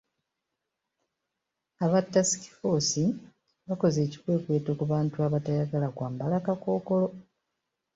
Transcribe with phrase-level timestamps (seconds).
[1.85, 3.03] Aba tasiki ffoosi
[3.67, 7.07] bakoze ekikwekweto ku bantu abatayagala kwambala kakookolo.